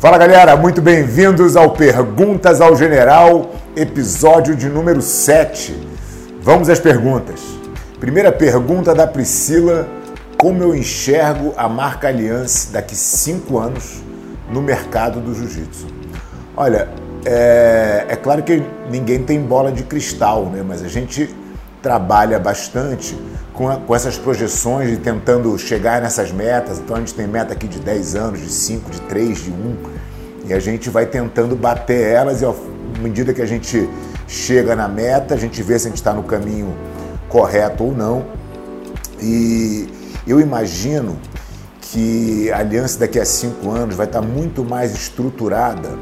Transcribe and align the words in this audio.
Fala 0.00 0.16
galera, 0.16 0.56
muito 0.56 0.80
bem-vindos 0.80 1.56
ao 1.56 1.72
Perguntas 1.72 2.60
ao 2.60 2.76
General, 2.76 3.50
episódio 3.74 4.54
de 4.54 4.68
número 4.68 5.02
7. 5.02 5.76
Vamos 6.40 6.68
às 6.68 6.78
perguntas. 6.78 7.40
Primeira 7.98 8.30
pergunta 8.30 8.94
da 8.94 9.08
Priscila: 9.08 9.88
Como 10.36 10.62
eu 10.62 10.72
enxergo 10.72 11.52
a 11.56 11.68
marca 11.68 12.06
Aliança 12.06 12.72
daqui 12.72 12.94
cinco 12.94 13.58
anos 13.58 14.00
no 14.48 14.62
mercado 14.62 15.18
do 15.18 15.34
jiu-jitsu? 15.34 15.88
Olha, 16.56 16.88
é, 17.24 18.06
é 18.08 18.14
claro 18.14 18.44
que 18.44 18.62
ninguém 18.88 19.24
tem 19.24 19.40
bola 19.40 19.72
de 19.72 19.82
cristal, 19.82 20.44
né? 20.44 20.62
mas 20.64 20.80
a 20.80 20.88
gente 20.88 21.28
trabalha 21.82 22.38
bastante 22.38 23.18
com, 23.58 23.68
a, 23.68 23.76
com 23.76 23.92
essas 23.92 24.16
projeções 24.16 24.88
e 24.92 24.96
tentando 24.96 25.58
chegar 25.58 26.00
nessas 26.00 26.30
metas. 26.30 26.78
Então 26.78 26.94
a 26.94 27.00
gente 27.00 27.12
tem 27.12 27.26
meta 27.26 27.52
aqui 27.52 27.66
de 27.66 27.80
10 27.80 28.14
anos, 28.14 28.40
de 28.40 28.52
5, 28.52 28.88
de 28.88 29.00
3, 29.00 29.36
de 29.36 29.50
1. 29.50 29.76
E 30.46 30.54
a 30.54 30.60
gente 30.60 30.88
vai 30.88 31.04
tentando 31.04 31.56
bater 31.56 32.06
elas 32.06 32.40
e 32.40 32.44
à 32.44 32.54
medida 33.00 33.34
que 33.34 33.42
a 33.42 33.46
gente 33.46 33.90
chega 34.28 34.76
na 34.76 34.86
meta, 34.86 35.34
a 35.34 35.36
gente 35.36 35.60
vê 35.60 35.76
se 35.76 35.88
a 35.88 35.90
gente 35.90 35.98
está 35.98 36.14
no 36.14 36.22
caminho 36.22 36.72
correto 37.28 37.82
ou 37.82 37.92
não. 37.92 38.24
E 39.20 39.88
eu 40.24 40.38
imagino 40.38 41.18
que 41.80 42.52
a 42.52 42.58
aliança 42.58 43.00
daqui 43.00 43.18
a 43.18 43.24
cinco 43.24 43.72
anos 43.72 43.96
vai 43.96 44.06
estar 44.06 44.20
tá 44.20 44.26
muito 44.26 44.62
mais 44.62 44.94
estruturada 44.94 45.98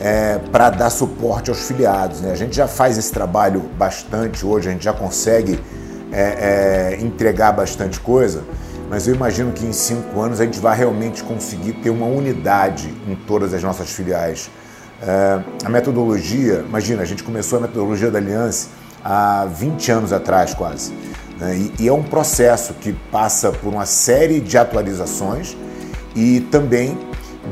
é, 0.00 0.38
para 0.50 0.70
dar 0.70 0.88
suporte 0.88 1.50
aos 1.50 1.60
filiados. 1.66 2.22
Né? 2.22 2.32
A 2.32 2.36
gente 2.36 2.56
já 2.56 2.66
faz 2.66 2.96
esse 2.96 3.12
trabalho 3.12 3.60
bastante 3.76 4.46
hoje, 4.46 4.70
a 4.70 4.72
gente 4.72 4.84
já 4.84 4.94
consegue 4.94 5.60
é, 6.12 6.94
é, 6.94 7.04
entregar 7.04 7.52
bastante 7.52 7.98
coisa, 8.00 8.44
mas 8.88 9.08
eu 9.08 9.14
imagino 9.14 9.52
que 9.52 9.66
em 9.66 9.72
cinco 9.72 10.20
anos 10.20 10.40
a 10.40 10.44
gente 10.44 10.60
vai 10.60 10.76
realmente 10.76 11.22
conseguir 11.22 11.72
ter 11.74 11.90
uma 11.90 12.06
unidade 12.06 12.94
em 13.08 13.14
todas 13.14 13.52
as 13.52 13.62
nossas 13.62 13.90
filiais. 13.90 14.50
É, 15.02 15.40
a 15.64 15.68
metodologia, 15.68 16.64
imagina, 16.66 17.02
a 17.02 17.04
gente 17.04 17.22
começou 17.22 17.58
a 17.58 17.62
metodologia 17.62 18.10
da 18.10 18.18
Aliança 18.18 18.68
há 19.04 19.46
20 19.46 19.92
anos 19.92 20.12
atrás 20.12 20.54
quase. 20.54 20.92
Né? 21.38 21.56
E, 21.78 21.84
e 21.84 21.88
é 21.88 21.92
um 21.92 22.02
processo 22.02 22.74
que 22.74 22.92
passa 22.92 23.50
por 23.50 23.72
uma 23.72 23.86
série 23.86 24.40
de 24.40 24.56
atualizações 24.56 25.56
e 26.14 26.40
também 26.40 26.98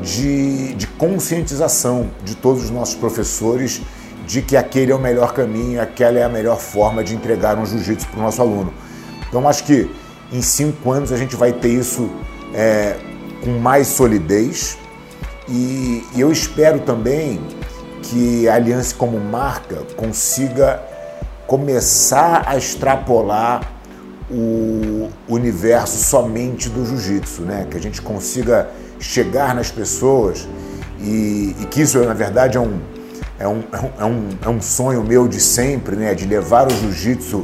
de, 0.01 0.73
de, 0.73 0.87
conscientização 0.87 2.09
de 2.23 2.35
todos 2.35 2.65
os 2.65 2.69
nossos 2.69 2.95
professores 2.95 3.81
de 4.25 4.41
que 4.41 4.57
aquele 4.57 4.91
é 4.91 4.95
o 4.95 4.99
melhor 4.99 5.33
caminho, 5.33 5.81
aquela 5.81 6.19
é 6.19 6.23
a 6.23 6.29
melhor 6.29 6.59
forma 6.59 7.03
de 7.03 7.15
entregar 7.15 7.57
um 7.57 7.65
jiu-jitsu 7.65 8.07
para 8.07 8.19
o 8.19 8.23
nosso 8.23 8.41
aluno. 8.41 8.73
Então, 9.27 9.47
acho 9.47 9.63
que 9.63 9.89
em 10.31 10.41
cinco 10.41 10.91
anos 10.91 11.11
a 11.11 11.17
gente 11.17 11.35
vai 11.35 11.53
ter 11.53 11.69
isso 11.69 12.09
é, 12.53 12.95
com 13.43 13.51
mais 13.59 13.87
solidez 13.87 14.77
e, 15.47 16.03
e 16.15 16.21
eu 16.21 16.31
espero 16.31 16.79
também 16.79 17.39
que 18.01 18.47
a 18.47 18.55
Aliança 18.55 18.95
como 18.95 19.19
marca 19.19 19.83
consiga 19.95 20.81
começar 21.47 22.43
a 22.47 22.57
extrapolar 22.57 23.61
o 24.29 25.09
universo 25.27 26.03
somente 26.03 26.69
do 26.69 26.85
jiu-jitsu, 26.85 27.43
né? 27.43 27.67
Que 27.69 27.77
a 27.77 27.81
gente 27.81 28.01
consiga 28.01 28.69
chegar 28.99 29.53
nas 29.53 29.69
pessoas 29.69 30.47
e, 30.99 31.55
e 31.59 31.65
que 31.69 31.81
isso, 31.81 31.99
na 31.99 32.13
verdade, 32.13 32.57
é 32.57 32.59
um, 32.59 32.79
é 33.39 33.47
um, 33.47 33.63
é 33.99 34.05
um, 34.05 34.29
é 34.45 34.49
um 34.49 34.61
sonho 34.61 35.03
meu 35.03 35.27
de 35.27 35.39
sempre, 35.39 35.95
né? 35.95 36.13
De 36.13 36.25
levar 36.25 36.67
o 36.67 36.69
jiu-jitsu 36.69 37.43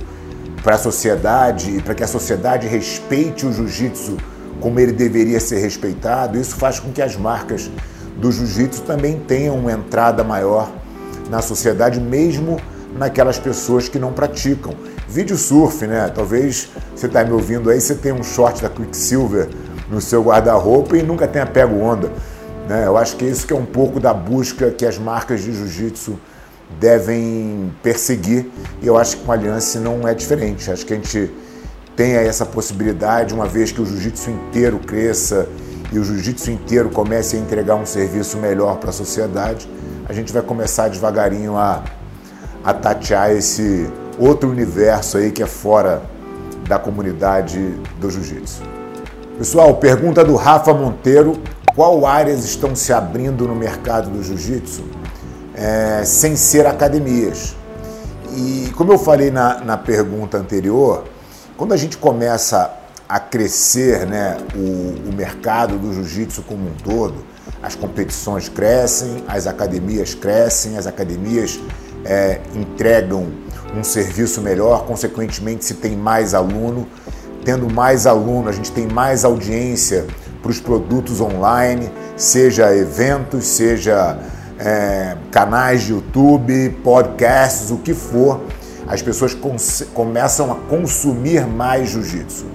para 0.63 0.75
a 0.75 0.77
sociedade 0.77 1.77
e 1.77 1.81
para 1.81 1.93
que 1.93 2.03
a 2.03 2.07
sociedade 2.07 2.67
respeite 2.67 3.45
o 3.45 3.51
jiu-jitsu 3.51 4.17
como 4.59 4.79
ele 4.79 4.91
deveria 4.91 5.39
ser 5.39 5.59
respeitado. 5.59 6.37
Isso 6.37 6.55
faz 6.55 6.79
com 6.79 6.91
que 6.91 7.01
as 7.01 7.15
marcas 7.15 7.69
do 8.17 8.31
jiu-jitsu 8.31 8.83
também 8.83 9.19
tenham 9.19 9.57
uma 9.57 9.71
entrada 9.71 10.23
maior 10.23 10.71
na 11.29 11.41
sociedade, 11.41 11.99
mesmo 11.99 12.57
naquelas 12.95 13.39
pessoas 13.39 13.89
que 13.89 13.97
não 13.97 14.13
praticam. 14.13 14.73
Vídeo 15.07 15.37
surf, 15.37 15.85
né? 15.87 16.09
Talvez 16.13 16.69
você 16.95 17.07
está 17.07 17.23
me 17.23 17.31
ouvindo 17.31 17.69
aí, 17.69 17.81
você 17.81 17.95
tem 17.95 18.11
um 18.11 18.23
short 18.23 18.61
da 18.61 18.69
Quicksilver 18.69 19.49
no 19.89 19.99
seu 19.99 20.23
guarda-roupa 20.23 20.97
e 20.97 21.03
nunca 21.03 21.27
tenha 21.27 21.45
pego 21.45 21.77
onda. 21.79 22.11
Né? 22.67 22.85
Eu 22.85 22.97
acho 22.97 23.15
que 23.15 23.25
isso 23.25 23.45
que 23.45 23.53
é 23.53 23.55
um 23.55 23.65
pouco 23.65 23.99
da 23.99 24.13
busca 24.13 24.71
que 24.71 24.85
as 24.85 24.97
marcas 24.97 25.41
de 25.41 25.53
jiu-jitsu 25.53 26.19
devem 26.79 27.73
perseguir 27.83 28.49
e 28.81 28.87
eu 28.87 28.97
acho 28.97 29.17
que 29.17 29.23
com 29.23 29.31
a 29.31 29.35
Aliança 29.35 29.79
não 29.79 30.07
é 30.07 30.13
diferente. 30.13 30.71
Acho 30.71 30.85
que 30.85 30.93
a 30.93 30.95
gente 30.95 31.31
tem 31.95 32.13
essa 32.13 32.45
possibilidade, 32.45 33.33
uma 33.33 33.45
vez 33.45 33.71
que 33.71 33.81
o 33.81 33.85
jiu-jitsu 33.85 34.31
inteiro 34.31 34.79
cresça 34.79 35.47
e 35.91 35.99
o 35.99 36.03
jiu-jitsu 36.03 36.51
inteiro 36.51 36.89
comece 36.89 37.35
a 37.35 37.39
entregar 37.39 37.75
um 37.75 37.85
serviço 37.85 38.37
melhor 38.37 38.77
para 38.77 38.89
a 38.89 38.93
sociedade, 38.93 39.69
a 40.07 40.13
gente 40.13 40.31
vai 40.31 40.41
começar 40.41 40.87
devagarinho 40.87 41.57
a, 41.57 41.83
a 42.63 42.73
tatear 42.73 43.31
esse 43.31 43.89
outro 44.17 44.49
universo 44.49 45.17
aí 45.17 45.31
que 45.31 45.43
é 45.43 45.45
fora 45.45 46.01
da 46.67 46.79
comunidade 46.79 47.59
do 47.99 48.09
jiu-jitsu. 48.09 48.61
Pessoal, 49.37 49.75
pergunta 49.75 50.23
do 50.23 50.35
Rafa 50.35 50.73
Monteiro: 50.73 51.33
qual 51.75 52.05
áreas 52.05 52.43
estão 52.43 52.75
se 52.75 52.91
abrindo 52.91 53.47
no 53.47 53.55
mercado 53.55 54.09
do 54.09 54.23
jiu-jitsu 54.23 54.83
é, 55.53 56.03
sem 56.03 56.35
ser 56.35 56.65
academias? 56.65 57.55
E 58.35 58.71
como 58.75 58.91
eu 58.91 58.97
falei 58.97 59.31
na, 59.31 59.59
na 59.61 59.77
pergunta 59.77 60.37
anterior, 60.37 61.05
quando 61.57 61.73
a 61.73 61.77
gente 61.77 61.97
começa 61.97 62.71
a 63.07 63.19
crescer 63.19 64.05
né, 64.05 64.37
o, 64.55 65.09
o 65.09 65.13
mercado 65.13 65.77
do 65.77 65.93
jiu-jitsu 65.93 66.43
como 66.43 66.67
um 66.67 66.73
todo, 66.83 67.25
as 67.61 67.75
competições 67.75 68.49
crescem, 68.49 69.23
as 69.27 69.47
academias 69.47 70.13
crescem, 70.13 70.77
as 70.77 70.87
academias 70.87 71.59
é, 72.05 72.41
entregam 72.55 73.27
um 73.77 73.83
serviço 73.83 74.41
melhor, 74.41 74.85
consequentemente, 74.85 75.65
se 75.65 75.75
tem 75.75 75.95
mais 75.95 76.33
aluno, 76.33 76.87
tendo 77.43 77.71
mais 77.71 78.05
aluno, 78.05 78.49
a 78.49 78.51
gente 78.51 78.71
tem 78.71 78.87
mais 78.87 79.23
audiência 79.23 80.05
para 80.41 80.51
os 80.51 80.59
produtos 80.59 81.21
online, 81.21 81.91
seja 82.17 82.75
eventos, 82.75 83.45
seja 83.45 84.17
é, 84.59 85.15
canais 85.29 85.83
de 85.83 85.91
YouTube, 85.91 86.77
podcasts, 86.83 87.71
o 87.71 87.77
que 87.77 87.93
for, 87.93 88.41
as 88.87 89.01
pessoas 89.01 89.37
começam 89.93 90.51
a 90.51 90.55
consumir 90.55 91.47
mais 91.47 91.89
jiu-jitsu. 91.89 92.45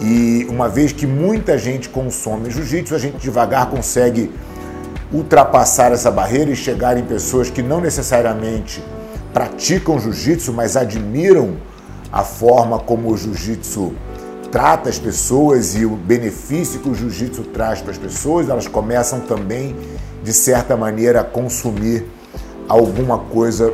E 0.00 0.46
uma 0.48 0.68
vez 0.68 0.92
que 0.92 1.06
muita 1.06 1.58
gente 1.58 1.88
consome 1.88 2.50
jiu-jitsu, 2.50 2.94
a 2.94 2.98
gente 2.98 3.18
devagar 3.18 3.68
consegue 3.68 4.30
ultrapassar 5.12 5.92
essa 5.92 6.10
barreira 6.10 6.50
e 6.50 6.56
chegar 6.56 6.96
em 6.96 7.04
pessoas 7.04 7.50
que 7.50 7.62
não 7.62 7.80
necessariamente 7.80 8.82
praticam 9.32 9.98
jiu-jitsu, 9.98 10.52
mas 10.52 10.76
admiram 10.76 11.56
a 12.12 12.22
forma 12.22 12.78
como 12.78 13.12
o 13.12 13.16
jiu-jitsu 13.16 13.92
trata 14.50 14.88
as 14.88 14.98
pessoas 14.98 15.74
e 15.74 15.84
o 15.84 15.90
benefício 15.90 16.80
que 16.80 16.88
o 16.88 16.94
jiu-jitsu 16.94 17.42
traz 17.44 17.80
para 17.80 17.90
as 17.90 17.98
pessoas, 17.98 18.48
elas 18.48 18.66
começam 18.66 19.20
também, 19.20 19.76
de 20.22 20.32
certa 20.32 20.76
maneira, 20.76 21.20
a 21.20 21.24
consumir 21.24 22.06
alguma 22.68 23.18
coisa 23.18 23.72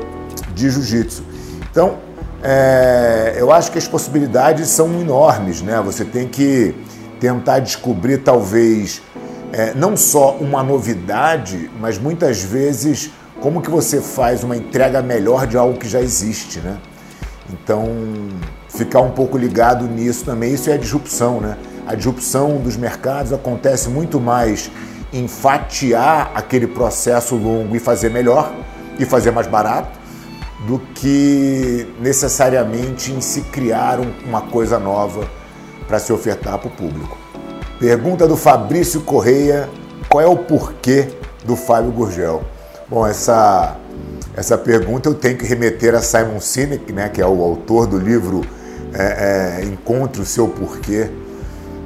de 0.54 0.70
jiu-jitsu. 0.70 1.22
Então, 1.70 1.98
é, 2.42 3.34
eu 3.36 3.50
acho 3.50 3.72
que 3.72 3.78
as 3.78 3.88
possibilidades 3.88 4.68
são 4.68 5.00
enormes, 5.00 5.62
né? 5.62 5.80
Você 5.84 6.04
tem 6.04 6.28
que 6.28 6.74
tentar 7.18 7.60
descobrir, 7.60 8.18
talvez, 8.18 9.00
é, 9.52 9.72
não 9.74 9.96
só 9.96 10.32
uma 10.32 10.62
novidade, 10.62 11.70
mas 11.80 11.96
muitas 11.98 12.42
vezes 12.42 13.10
como 13.40 13.62
que 13.62 13.70
você 13.70 14.00
faz 14.00 14.44
uma 14.44 14.56
entrega 14.56 15.02
melhor 15.02 15.46
de 15.46 15.56
algo 15.56 15.78
que 15.78 15.88
já 15.88 16.00
existe, 16.00 16.60
né? 16.60 16.78
Então, 17.52 17.86
ficar 18.74 19.00
um 19.00 19.10
pouco 19.10 19.38
ligado 19.38 19.86
nisso 19.86 20.24
também, 20.24 20.52
isso 20.54 20.68
é 20.68 20.74
a 20.74 20.76
disrupção, 20.76 21.40
né? 21.40 21.56
A 21.86 21.94
disrupção 21.94 22.56
dos 22.58 22.76
mercados 22.76 23.32
acontece 23.32 23.88
muito 23.88 24.20
mais 24.20 24.70
em 25.12 25.28
fatiar 25.28 26.32
aquele 26.34 26.66
processo 26.66 27.36
longo 27.36 27.76
e 27.76 27.78
fazer 27.78 28.10
melhor 28.10 28.52
e 28.98 29.04
fazer 29.04 29.30
mais 29.30 29.46
barato 29.46 29.98
do 30.66 30.78
que 30.78 31.86
necessariamente 32.00 33.12
em 33.12 33.20
se 33.20 33.42
criar 33.42 34.00
uma 34.26 34.40
coisa 34.40 34.78
nova 34.78 35.28
para 35.86 35.98
se 35.98 36.12
ofertar 36.12 36.58
para 36.58 36.68
o 36.68 36.70
público. 36.70 37.16
Pergunta 37.78 38.26
do 38.26 38.36
Fabrício 38.36 39.02
Correia: 39.02 39.68
qual 40.08 40.22
é 40.22 40.26
o 40.26 40.36
porquê 40.36 41.08
do 41.44 41.54
Fábio 41.54 41.92
Gurgel? 41.92 42.42
Bom, 42.88 43.06
essa, 43.06 43.76
essa 44.34 44.56
pergunta 44.58 45.08
eu 45.08 45.14
tenho 45.14 45.36
que 45.36 45.44
remeter 45.44 45.94
a 45.94 46.00
Simon 46.00 46.40
Sinek, 46.40 46.92
né, 46.92 47.08
que 47.08 47.20
é 47.20 47.26
o 47.26 47.42
autor 47.42 47.86
do 47.86 47.98
livro 47.98 48.42
é, 48.94 49.60
é, 49.60 49.64
Encontre 49.64 50.22
o 50.22 50.24
Seu 50.24 50.48
Porquê. 50.48 51.10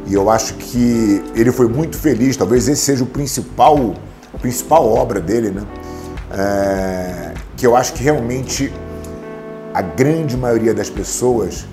E 0.06 0.14
eu 0.14 0.30
acho 0.30 0.54
que 0.54 1.22
ele 1.34 1.50
foi 1.50 1.68
muito 1.68 1.96
feliz, 1.96 2.36
talvez 2.36 2.68
esse 2.68 2.82
seja 2.82 3.04
o 3.04 3.06
principal, 3.06 3.94
a 4.32 4.38
principal 4.38 4.86
obra 4.86 5.20
dele, 5.20 5.50
né? 5.50 5.66
É, 6.30 7.34
que 7.56 7.66
eu 7.66 7.74
acho 7.74 7.94
que 7.94 8.02
realmente 8.02 8.72
a 9.74 9.82
grande 9.82 10.36
maioria 10.36 10.72
das 10.72 10.88
pessoas 10.88 11.66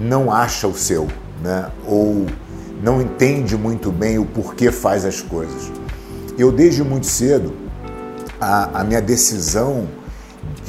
não 0.00 0.32
acha 0.32 0.66
o 0.66 0.74
seu, 0.74 1.06
né? 1.42 1.70
Ou 1.86 2.26
não 2.82 3.00
entende 3.00 3.56
muito 3.56 3.90
bem 3.90 4.18
o 4.18 4.24
porquê 4.24 4.70
faz 4.72 5.04
as 5.04 5.20
coisas. 5.20 5.70
eu 6.38 6.50
desde 6.50 6.82
muito 6.82 7.06
cedo, 7.06 7.52
a, 8.40 8.80
a 8.80 8.84
minha 8.84 9.02
decisão 9.02 9.86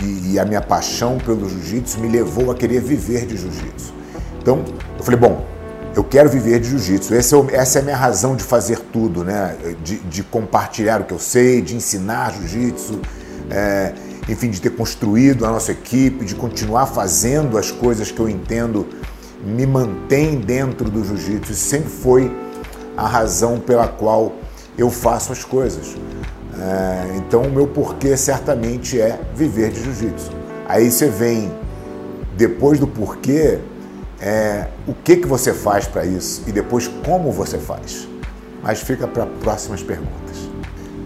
e, 0.01 0.33
e 0.33 0.39
a 0.39 0.43
minha 0.43 0.61
paixão 0.61 1.17
pelo 1.17 1.47
jiu-jitsu 1.47 1.99
me 1.99 2.09
levou 2.09 2.51
a 2.51 2.55
querer 2.55 2.81
viver 2.81 3.25
de 3.25 3.37
jiu-jitsu. 3.37 4.00
Então, 4.41 4.65
eu 4.97 5.03
falei, 5.03 5.19
bom, 5.19 5.45
eu 5.95 6.03
quero 6.03 6.29
viver 6.29 6.59
de 6.59 6.69
jiu-jitsu. 6.69 7.13
É 7.13 7.17
essa 7.17 7.79
é 7.79 7.81
a 7.81 7.83
minha 7.83 7.95
razão 7.95 8.35
de 8.35 8.43
fazer 8.43 8.79
tudo, 8.79 9.23
né? 9.23 9.55
De, 9.83 9.99
de 9.99 10.23
compartilhar 10.23 11.01
o 11.01 11.03
que 11.03 11.13
eu 11.13 11.19
sei, 11.19 11.61
de 11.61 11.75
ensinar 11.75 12.33
jiu-jitsu, 12.33 12.99
é, 13.49 13.93
enfim, 14.27 14.49
de 14.49 14.59
ter 14.59 14.71
construído 14.71 15.45
a 15.45 15.51
nossa 15.51 15.71
equipe, 15.71 16.25
de 16.25 16.33
continuar 16.33 16.87
fazendo 16.87 17.57
as 17.57 17.69
coisas 17.71 18.11
que 18.11 18.19
eu 18.19 18.27
entendo 18.27 18.87
me 19.43 19.65
mantém 19.65 20.39
dentro 20.39 20.89
do 20.89 21.05
jiu-jitsu. 21.05 21.53
Sempre 21.53 21.89
foi 21.89 22.35
a 22.97 23.07
razão 23.07 23.59
pela 23.59 23.87
qual 23.87 24.33
eu 24.77 24.89
faço 24.89 25.31
as 25.31 25.43
coisas. 25.43 25.95
É, 26.57 27.17
então, 27.17 27.43
o 27.43 27.51
meu 27.51 27.67
porquê 27.67 28.15
certamente 28.17 28.99
é 28.99 29.19
viver 29.35 29.69
de 29.71 29.83
jiu-jitsu. 29.83 30.31
Aí 30.67 30.89
você 30.89 31.07
vem, 31.07 31.51
depois 32.37 32.79
do 32.79 32.87
porquê, 32.87 33.59
é, 34.21 34.67
o 34.87 34.93
que, 34.93 35.17
que 35.17 35.27
você 35.27 35.51
faz 35.51 35.87
para 35.87 36.05
isso 36.05 36.43
e 36.45 36.51
depois 36.51 36.87
como 37.03 37.31
você 37.31 37.57
faz. 37.57 38.07
Mas 38.61 38.79
fica 38.79 39.07
para 39.07 39.25
próximas 39.25 39.81
perguntas. 39.81 40.37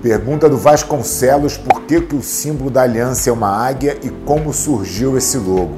Pergunta 0.02 0.50
do 0.50 0.58
Vasconcelos: 0.58 1.56
por 1.58 1.84
que, 1.84 2.02
que 2.02 2.16
o 2.16 2.22
símbolo 2.22 2.70
da 2.70 2.82
aliança 2.82 3.30
é 3.30 3.34
uma 3.34 3.50
águia 3.50 3.98
e 4.04 4.10
como 4.10 4.54
surgiu 4.54 5.18
esse 5.18 5.38
logo? 5.38 5.78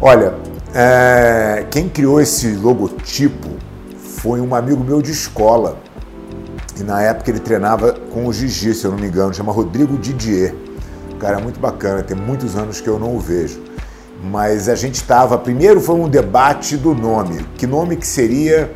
Olha, 0.00 0.34
é, 0.74 1.66
quem 1.70 1.88
criou 1.88 2.20
esse 2.20 2.52
logotipo 2.52 3.48
foi 3.98 4.40
um 4.40 4.54
amigo 4.54 4.82
meu 4.82 5.02
de 5.02 5.12
escola. 5.12 5.78
E 6.78 6.82
na 6.82 7.02
época 7.02 7.30
ele 7.30 7.40
treinava 7.40 7.92
com 8.12 8.26
o 8.26 8.32
Gigi, 8.32 8.74
se 8.74 8.84
eu 8.84 8.90
não 8.90 8.98
me 8.98 9.06
engano, 9.06 9.32
chama 9.32 9.52
Rodrigo 9.52 9.96
Didier. 9.96 10.54
Cara 11.18 11.38
muito 11.38 11.58
bacana, 11.58 12.02
tem 12.02 12.16
muitos 12.16 12.54
anos 12.56 12.80
que 12.80 12.88
eu 12.88 12.98
não 12.98 13.16
o 13.16 13.20
vejo 13.20 13.75
mas 14.30 14.68
a 14.68 14.74
gente 14.74 14.96
estava. 14.96 15.38
Primeiro 15.38 15.80
foi 15.80 15.94
um 15.94 16.08
debate 16.08 16.76
do 16.76 16.94
nome. 16.94 17.46
Que 17.56 17.66
nome 17.66 17.96
que 17.96 18.06
seria, 18.06 18.72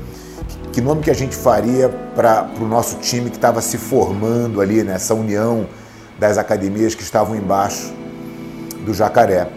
que 0.73 0.81
nome 0.81 1.03
que 1.03 1.11
a 1.11 1.15
gente 1.15 1.35
faria 1.35 1.89
para 1.89 2.49
o 2.61 2.65
nosso 2.65 2.97
time 2.99 3.31
que 3.31 3.37
estava 3.37 3.61
se 3.61 3.77
formando 3.77 4.61
ali 4.61 4.83
nessa 4.83 5.15
união 5.15 5.67
das 6.19 6.39
academias 6.39 6.95
que 6.95 7.03
estavam 7.03 7.35
embaixo 7.35 7.93
do 8.85 8.95
Jacaré. 8.95 9.49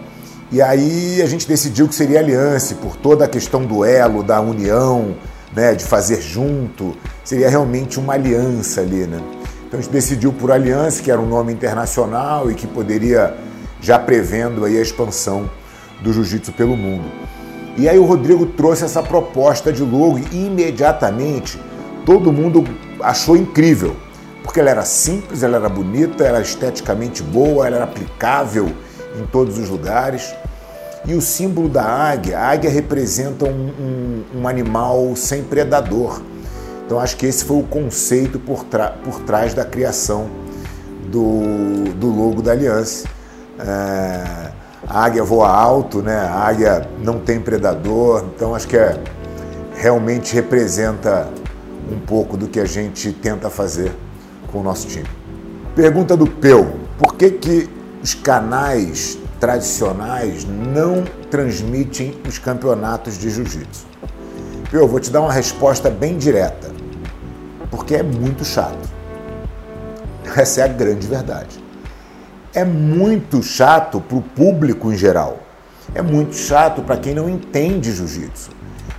E 0.51 0.61
aí 0.61 1.21
a 1.21 1.25
gente 1.25 1.47
decidiu 1.47 1.87
que 1.87 1.95
seria 1.95 2.19
Aliança, 2.19 2.75
por 2.75 2.95
toda 2.95 3.25
a 3.25 3.27
questão 3.27 3.65
do 3.65 3.83
elo, 3.83 4.23
da 4.23 4.39
união, 4.39 5.15
né, 5.55 5.73
de 5.73 5.83
fazer 5.83 6.21
junto, 6.21 6.95
seria 7.23 7.49
realmente 7.49 7.99
uma 7.99 8.13
aliança 8.13 8.81
ali, 8.81 9.05
né? 9.07 9.19
Então 9.67 9.79
a 9.79 9.83
gente 9.83 9.91
decidiu 9.91 10.31
por 10.31 10.51
Aliança, 10.51 11.01
que 11.01 11.09
era 11.09 11.19
um 11.19 11.27
nome 11.27 11.51
internacional 11.51 12.51
e 12.51 12.55
que 12.55 12.67
poderia 12.67 13.35
já 13.81 13.97
prevendo 13.97 14.65
aí 14.65 14.77
a 14.77 14.81
expansão 14.81 15.49
do 16.03 16.13
jiu-jitsu 16.13 16.51
pelo 16.51 16.75
mundo. 16.75 17.05
E 17.75 17.89
aí 17.89 17.97
o 17.97 18.05
Rodrigo 18.05 18.45
trouxe 18.45 18.83
essa 18.83 19.01
proposta 19.01 19.71
de 19.71 19.81
logo 19.81 20.19
e 20.19 20.45
imediatamente 20.45 21.59
todo 22.05 22.31
mundo 22.31 22.63
achou 23.01 23.35
incrível, 23.35 23.95
porque 24.43 24.59
ela 24.59 24.69
era 24.69 24.85
simples, 24.85 25.41
ela 25.41 25.57
era 25.57 25.69
bonita, 25.69 26.23
ela 26.23 26.37
era 26.37 26.45
esteticamente 26.45 27.23
boa, 27.23 27.65
ela 27.65 27.77
era 27.77 27.85
aplicável 27.85 28.71
em 29.19 29.25
todos 29.25 29.57
os 29.57 29.69
lugares. 29.69 30.35
E 31.05 31.15
o 31.15 31.21
símbolo 31.21 31.67
da 31.67 31.83
águia, 31.83 32.37
a 32.37 32.51
águia 32.51 32.69
representa 32.69 33.45
um, 33.45 33.71
um, 33.79 34.41
um 34.41 34.47
animal 34.47 35.15
sem 35.15 35.43
predador. 35.43 36.21
Então 36.85 36.99
acho 36.99 37.17
que 37.17 37.25
esse 37.25 37.43
foi 37.43 37.57
o 37.57 37.63
conceito 37.63 38.37
por, 38.37 38.65
por 39.03 39.19
trás 39.21 39.53
da 39.53 39.65
criação 39.65 40.29
do, 41.09 41.91
do 41.95 42.07
logo 42.07 42.41
da 42.41 42.51
aliança. 42.51 43.07
É 43.59 44.52
a 44.87 45.05
águia 45.05 45.23
voa 45.23 45.49
alto, 45.49 46.01
né? 46.01 46.15
A 46.15 46.47
águia 46.47 46.87
não 46.99 47.19
tem 47.19 47.39
predador, 47.39 48.25
então 48.35 48.53
acho 48.53 48.67
que 48.67 48.77
é, 48.77 48.99
realmente 49.75 50.33
representa 50.33 51.29
um 51.91 51.99
pouco 51.99 52.37
do 52.37 52.47
que 52.47 52.59
a 52.59 52.65
gente 52.65 53.11
tenta 53.11 53.49
fazer 53.49 53.91
com 54.51 54.59
o 54.59 54.63
nosso 54.63 54.87
time. 54.87 55.07
Pergunta 55.75 56.15
do 56.17 56.27
Peu: 56.27 56.73
por 56.97 57.15
que, 57.15 57.31
que 57.31 57.69
os 58.01 58.13
canais 58.13 59.17
tradicionais 59.39 60.45
não 60.45 61.03
transmitem 61.29 62.17
os 62.27 62.37
campeonatos 62.37 63.17
de 63.17 63.29
jiu-jitsu? 63.29 63.85
Peu, 64.69 64.87
vou 64.87 64.99
te 64.99 65.09
dar 65.09 65.21
uma 65.21 65.31
resposta 65.31 65.89
bem 65.89 66.17
direta. 66.17 66.71
Porque 67.69 67.95
é 67.95 68.03
muito 68.03 68.45
chato. 68.45 68.89
Essa 70.35 70.61
é 70.61 70.63
a 70.63 70.67
grande 70.67 71.07
verdade 71.07 71.62
é 72.53 72.63
muito 72.63 73.41
chato 73.41 73.99
para 73.99 74.17
o 74.17 74.21
público 74.21 74.91
em 74.91 74.97
geral. 74.97 75.39
É 75.95 76.01
muito 76.01 76.35
chato 76.35 76.81
para 76.81 76.97
quem 76.97 77.15
não 77.15 77.27
entende 77.27 77.91
jiu-jitsu. 77.91 78.51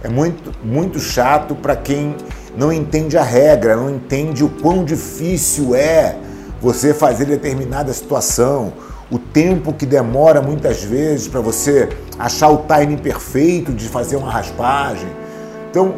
É 0.03 0.09
muito, 0.09 0.53
muito 0.65 0.99
chato 0.99 1.55
para 1.55 1.77
quem 1.77 2.17
não 2.57 2.73
entende 2.73 3.17
a 3.17 3.23
regra, 3.23 3.77
não 3.77 3.91
entende 3.91 4.45
o 4.45 4.49
quão 4.49 4.85
difícil 4.85 5.75
é 5.75 6.17
você 6.61 6.93
fazer 6.93 7.27
determinada 7.27 7.93
situação, 7.93 8.73
o 9.11 9.19
tempo 9.19 9.73
que 9.73 9.87
demora 9.87 10.43
muitas 10.43 10.83
vezes 10.83 11.29
para 11.29 11.41
você 11.41 11.89
achar 12.19 12.49
o 12.49 12.59
timing 12.59 12.99
perfeito 12.99 13.73
de 13.73 13.89
fazer 13.89 14.17
uma 14.17 14.31
raspagem. 14.31 15.09
Então, 15.71 15.95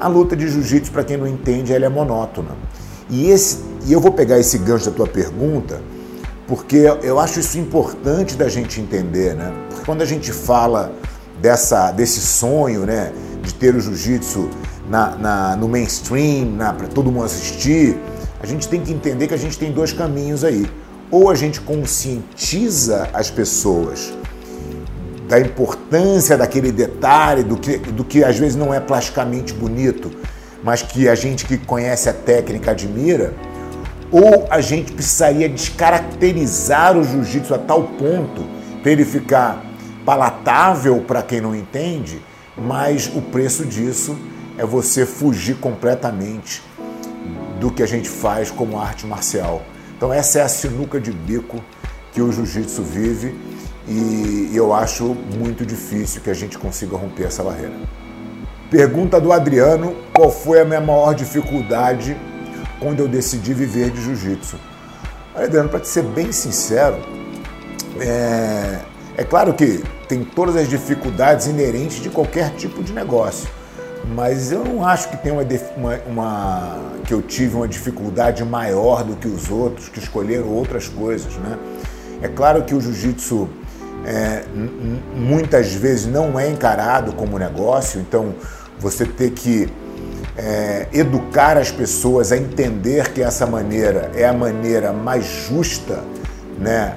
a 0.00 0.08
luta 0.08 0.36
de 0.36 0.48
jiu-jitsu, 0.48 0.92
para 0.92 1.04
quem 1.04 1.16
não 1.16 1.26
entende, 1.26 1.72
ela 1.72 1.86
é 1.86 1.88
monótona. 1.88 2.50
E, 3.10 3.30
esse, 3.30 3.58
e 3.86 3.92
eu 3.92 4.00
vou 4.00 4.12
pegar 4.12 4.38
esse 4.38 4.58
gancho 4.58 4.90
da 4.90 4.96
tua 4.96 5.06
pergunta 5.06 5.80
porque 6.48 6.78
eu 7.02 7.20
acho 7.20 7.38
isso 7.40 7.58
importante 7.58 8.34
da 8.34 8.48
gente 8.48 8.80
entender, 8.80 9.34
né? 9.34 9.52
Porque 9.68 9.84
quando 9.84 10.00
a 10.00 10.06
gente 10.06 10.32
fala 10.32 10.94
dessa, 11.42 11.92
desse 11.92 12.20
sonho, 12.20 12.86
né, 12.86 13.12
de 13.42 13.52
ter 13.52 13.74
o 13.74 13.80
jiu-jitsu 13.80 14.48
na, 14.88 15.14
na, 15.16 15.56
no 15.56 15.68
mainstream, 15.68 16.56
para 16.56 16.88
todo 16.88 17.12
mundo 17.12 17.26
assistir, 17.26 17.98
a 18.40 18.46
gente 18.46 18.66
tem 18.66 18.80
que 18.80 18.90
entender 18.90 19.28
que 19.28 19.34
a 19.34 19.38
gente 19.38 19.58
tem 19.58 19.70
dois 19.70 19.92
caminhos 19.92 20.42
aí. 20.42 20.66
Ou 21.10 21.30
a 21.30 21.34
gente 21.34 21.60
conscientiza 21.60 23.10
as 23.12 23.30
pessoas 23.30 24.14
da 25.28 25.38
importância 25.38 26.36
daquele 26.38 26.72
detalhe, 26.72 27.42
do 27.42 27.58
que, 27.58 27.76
do 27.76 28.02
que 28.02 28.24
às 28.24 28.38
vezes 28.38 28.56
não 28.56 28.72
é 28.72 28.80
plasticamente 28.80 29.52
bonito, 29.52 30.10
mas 30.64 30.80
que 30.80 31.10
a 31.10 31.14
gente 31.14 31.44
que 31.44 31.58
conhece 31.58 32.08
a 32.08 32.12
técnica 32.14 32.70
admira, 32.70 33.34
ou 34.10 34.46
a 34.50 34.60
gente 34.60 34.92
precisaria 34.92 35.48
descaracterizar 35.48 36.96
o 36.96 37.04
jiu-jitsu 37.04 37.54
a 37.54 37.58
tal 37.58 37.84
ponto 37.84 38.44
para 38.82 38.92
ele 38.92 39.04
ficar 39.04 39.64
palatável 40.04 41.02
para 41.06 41.22
quem 41.22 41.40
não 41.40 41.54
entende, 41.54 42.20
mas 42.56 43.10
o 43.14 43.20
preço 43.20 43.64
disso 43.64 44.16
é 44.56 44.64
você 44.64 45.04
fugir 45.04 45.56
completamente 45.56 46.62
do 47.60 47.70
que 47.70 47.82
a 47.82 47.86
gente 47.86 48.08
faz 48.08 48.50
como 48.50 48.78
arte 48.78 49.06
marcial. 49.06 49.62
Então 49.96 50.12
essa 50.12 50.38
é 50.38 50.42
a 50.42 50.48
sinuca 50.48 51.00
de 51.00 51.12
bico 51.12 51.62
que 52.12 52.22
o 52.22 52.32
jiu-jitsu 52.32 52.82
vive 52.82 53.34
e 53.86 54.50
eu 54.54 54.72
acho 54.72 55.16
muito 55.38 55.64
difícil 55.64 56.20
que 56.20 56.30
a 56.30 56.34
gente 56.34 56.58
consiga 56.58 56.96
romper 56.96 57.24
essa 57.24 57.42
barreira. 57.42 57.74
Pergunta 58.70 59.20
do 59.20 59.32
Adriano: 59.32 59.96
qual 60.14 60.30
foi 60.30 60.60
a 60.60 60.64
minha 60.64 60.80
maior 60.80 61.14
dificuldade 61.14 62.16
quando 62.80 63.00
eu 63.00 63.08
decidi 63.08 63.52
viver 63.52 63.90
de 63.90 64.02
jiu-jitsu. 64.02 64.56
Adriano, 65.34 65.68
para 65.68 65.80
te 65.80 65.88
ser 65.88 66.02
bem 66.02 66.32
sincero, 66.32 66.96
é, 68.00 68.80
é 69.16 69.24
claro 69.24 69.54
que 69.54 69.82
tem 70.08 70.24
todas 70.24 70.56
as 70.56 70.68
dificuldades 70.68 71.46
inerentes 71.46 72.02
de 72.02 72.08
qualquer 72.08 72.50
tipo 72.54 72.82
de 72.82 72.92
negócio, 72.92 73.48
mas 74.14 74.50
eu 74.50 74.64
não 74.64 74.86
acho 74.86 75.10
que 75.10 75.16
tem 75.16 75.30
uma, 75.30 75.44
uma, 75.76 75.94
uma, 76.06 76.78
que 77.04 77.12
eu 77.12 77.20
tive 77.20 77.56
uma 77.56 77.68
dificuldade 77.68 78.44
maior 78.44 79.04
do 79.04 79.16
que 79.16 79.28
os 79.28 79.50
outros 79.50 79.88
que 79.88 79.98
escolheram 79.98 80.48
outras 80.48 80.88
coisas, 80.88 81.34
né? 81.34 81.58
É 82.22 82.28
claro 82.28 82.62
que 82.64 82.74
o 82.74 82.80
jiu-jitsu 82.80 83.48
é, 84.04 84.44
muitas 85.14 85.72
vezes 85.72 86.06
não 86.06 86.38
é 86.38 86.48
encarado 86.48 87.12
como 87.12 87.38
negócio, 87.38 88.00
então 88.00 88.34
você 88.78 89.04
ter 89.04 89.30
que 89.30 89.68
é, 90.38 90.86
educar 90.92 91.58
as 91.58 91.72
pessoas 91.72 92.30
a 92.30 92.36
entender 92.36 93.12
que 93.12 93.20
essa 93.20 93.44
maneira 93.44 94.12
é 94.14 94.24
a 94.24 94.32
maneira 94.32 94.92
mais 94.92 95.24
justa 95.24 96.04
né, 96.56 96.96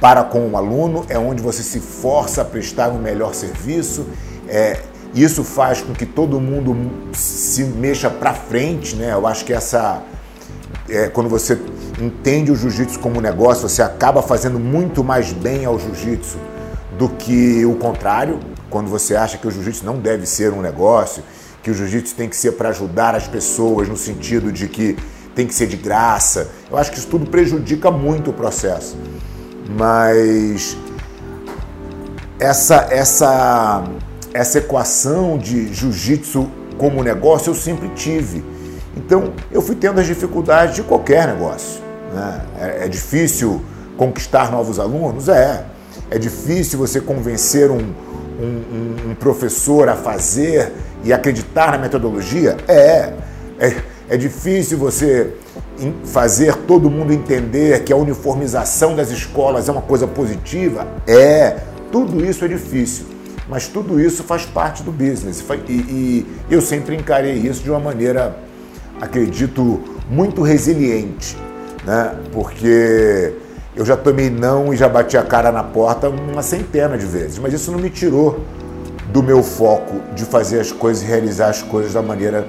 para 0.00 0.24
com 0.24 0.48
o 0.48 0.56
aluno, 0.56 1.04
é 1.08 1.18
onde 1.18 1.42
você 1.42 1.62
se 1.62 1.80
força 1.80 2.40
a 2.40 2.44
prestar 2.44 2.88
um 2.88 2.98
melhor 2.98 3.34
serviço. 3.34 4.06
É, 4.48 4.80
isso 5.14 5.44
faz 5.44 5.82
com 5.82 5.92
que 5.92 6.06
todo 6.06 6.40
mundo 6.40 6.74
se 7.12 7.62
mexa 7.64 8.08
para 8.08 8.32
frente, 8.32 8.96
né? 8.96 9.12
Eu 9.12 9.26
acho 9.26 9.44
que 9.44 9.52
essa 9.52 10.02
é, 10.88 11.08
quando 11.08 11.28
você 11.28 11.58
entende 12.00 12.52
o 12.52 12.56
jiu-jitsu 12.56 12.98
como 13.00 13.20
negócio, 13.20 13.68
você 13.68 13.82
acaba 13.82 14.22
fazendo 14.22 14.58
muito 14.58 15.02
mais 15.02 15.32
bem 15.32 15.64
ao 15.64 15.78
jiu-jitsu 15.78 16.38
do 16.96 17.08
que 17.08 17.64
o 17.66 17.74
contrário. 17.74 18.38
Quando 18.70 18.88
você 18.88 19.16
acha 19.16 19.36
que 19.36 19.46
o 19.46 19.50
jiu-jitsu 19.50 19.84
não 19.84 19.98
deve 19.98 20.26
ser 20.26 20.52
um 20.52 20.60
negócio 20.60 21.22
que 21.68 21.72
o 21.72 21.74
jiu-jitsu 21.74 22.14
tem 22.14 22.28
que 22.30 22.36
ser 22.36 22.52
para 22.52 22.70
ajudar 22.70 23.14
as 23.14 23.28
pessoas, 23.28 23.88
no 23.88 23.96
sentido 23.96 24.50
de 24.50 24.66
que 24.68 24.96
tem 25.34 25.46
que 25.46 25.54
ser 25.54 25.66
de 25.66 25.76
graça. 25.76 26.50
Eu 26.70 26.78
acho 26.78 26.90
que 26.90 26.98
isso 26.98 27.06
tudo 27.06 27.28
prejudica 27.28 27.90
muito 27.90 28.30
o 28.30 28.32
processo. 28.32 28.96
Mas 29.76 30.76
essa 32.40 32.88
essa 32.90 33.84
essa 34.32 34.58
equação 34.58 35.36
de 35.36 35.72
jiu-jitsu 35.74 36.48
como 36.78 37.02
negócio 37.02 37.50
eu 37.50 37.54
sempre 37.54 37.88
tive. 37.90 38.42
Então 38.96 39.34
eu 39.52 39.60
fui 39.60 39.76
tendo 39.76 40.00
as 40.00 40.06
dificuldades 40.06 40.74
de 40.74 40.82
qualquer 40.82 41.28
negócio. 41.28 41.82
Né? 42.14 42.46
É, 42.58 42.84
é 42.86 42.88
difícil 42.88 43.62
conquistar 43.98 44.50
novos 44.50 44.78
alunos? 44.78 45.28
É. 45.28 45.66
É 46.10 46.18
difícil 46.18 46.78
você 46.78 46.98
convencer 47.02 47.70
um, 47.70 47.92
um, 48.40 49.10
um, 49.10 49.14
professor 49.14 49.88
a 49.88 49.96
fazer 49.96 50.72
e 51.04 51.12
acreditar 51.12 51.72
na 51.72 51.78
metodologia? 51.78 52.56
É. 52.66 53.12
é. 53.58 53.98
É 54.10 54.16
difícil 54.16 54.78
você 54.78 55.34
fazer 56.04 56.54
todo 56.56 56.90
mundo 56.90 57.12
entender 57.12 57.84
que 57.84 57.92
a 57.92 57.96
uniformização 57.96 58.96
das 58.96 59.10
escolas 59.10 59.68
é 59.68 59.72
uma 59.72 59.82
coisa 59.82 60.06
positiva? 60.06 60.86
É. 61.06 61.58
Tudo 61.92 62.24
isso 62.24 62.42
é 62.44 62.48
difícil. 62.48 63.04
Mas 63.48 63.68
tudo 63.68 64.00
isso 64.00 64.22
faz 64.22 64.46
parte 64.46 64.82
do 64.82 64.90
business. 64.90 65.44
E, 65.68 65.72
e 65.72 66.26
eu 66.50 66.62
sempre 66.62 66.96
encarei 66.96 67.34
isso 67.34 67.62
de 67.62 67.70
uma 67.70 67.80
maneira, 67.80 68.36
acredito, 69.00 69.80
muito 70.10 70.40
resiliente. 70.42 71.36
Né? 71.84 72.14
Porque 72.32 73.34
eu 73.76 73.84
já 73.84 73.96
tomei 73.96 74.28
não 74.28 74.72
e 74.72 74.76
já 74.76 74.88
bati 74.88 75.16
a 75.16 75.22
cara 75.22 75.52
na 75.52 75.62
porta 75.62 76.08
uma 76.08 76.42
centena 76.42 76.98
de 76.98 77.06
vezes, 77.06 77.38
mas 77.38 77.52
isso 77.52 77.70
não 77.70 77.78
me 77.78 77.88
tirou 77.88 78.40
do 79.12 79.22
meu 79.22 79.42
foco 79.42 80.00
de 80.14 80.24
fazer 80.24 80.60
as 80.60 80.70
coisas 80.70 81.02
e 81.02 81.06
realizar 81.06 81.48
as 81.48 81.62
coisas 81.62 81.94
da 81.94 82.02
maneira 82.02 82.46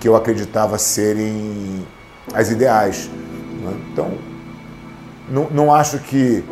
que 0.00 0.08
eu 0.08 0.14
acreditava 0.14 0.78
serem 0.78 1.86
as 2.32 2.50
ideais. 2.50 3.08
Né? 3.62 3.72
Então, 3.92 4.10
não, 5.28 5.48
não 5.50 5.74
acho 5.74 5.98
que 5.98 6.44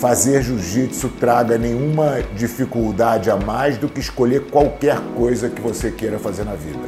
fazer 0.00 0.42
jiu-jitsu 0.42 1.08
traga 1.20 1.58
nenhuma 1.58 2.22
dificuldade 2.36 3.30
a 3.30 3.36
mais 3.36 3.76
do 3.76 3.88
que 3.88 3.98
escolher 3.98 4.46
qualquer 4.50 5.00
coisa 5.16 5.48
que 5.48 5.60
você 5.60 5.90
queira 5.90 6.18
fazer 6.18 6.44
na 6.44 6.54
vida. 6.54 6.78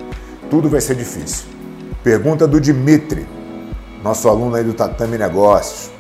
Tudo 0.49 0.69
vai 0.69 0.81
ser 0.81 0.95
difícil. 0.95 1.47
Pergunta 2.05 2.47
do 2.47 2.61
Dimitri, 2.61 3.27
nosso 4.03 4.29
aluno 4.29 4.55
aí 4.55 4.65
do 4.65 4.73
Tatame 4.73 5.19
Negócios. 5.19 5.91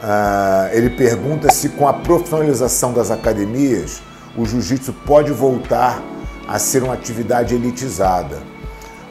Uh, 0.00 0.68
ele 0.72 0.90
pergunta 0.90 1.50
se 1.50 1.70
com 1.70 1.88
a 1.88 1.92
profissionalização 1.92 2.92
das 2.92 3.10
academias 3.10 4.02
o 4.36 4.44
jiu-jitsu 4.44 4.92
pode 5.06 5.32
voltar 5.32 6.02
a 6.46 6.58
ser 6.58 6.82
uma 6.82 6.94
atividade 6.94 7.54
elitizada. 7.54 8.38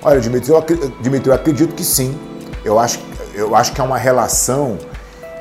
Olha, 0.01 0.19
Dimitri, 0.19 0.51
eu, 0.51 1.33
acredito 1.33 1.73
que 1.73 1.83
sim. 1.83 2.17
Eu 2.63 2.77
acho, 2.77 2.99
eu 3.33 3.55
acho 3.55 3.71
que 3.71 3.79
é 3.79 3.83
uma 3.83 3.97
relação, 3.97 4.77